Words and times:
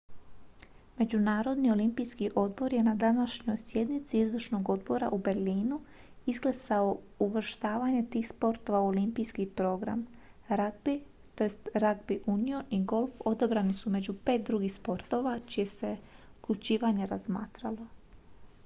međunarodni 0.97 1.71
olimpijski 1.71 2.29
odbor 2.35 2.73
je 2.73 2.83
na 2.83 2.95
današnjoj 2.95 3.57
sjednici 3.57 4.17
izvršnog 4.19 4.69
odbora 4.69 5.09
u 5.11 5.17
berlinu 5.17 5.79
izglasao 6.25 6.97
uvrštavanje 7.19 8.05
tih 8.09 8.27
sportova 8.27 8.81
u 8.81 8.87
olimpijski 8.87 9.45
program 9.55 10.03
ragbi 10.47 10.99
tj 11.35 11.53
ragbi 11.73 12.21
union 12.25 12.63
i 12.69 12.83
golf 12.83 13.21
odabrani 13.35 13.73
su 13.83 13.89
među 13.99 14.13
pet 14.25 14.43
drugih 14.45 14.73
sportova 14.73 15.39
čije 15.45 15.67
se 15.77 15.97
uključivanje 16.43 17.05
razmatralo 17.05 17.87